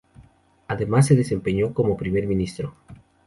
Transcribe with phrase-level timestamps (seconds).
[0.67, 2.73] Además Se desempeñó como Primer Ministro.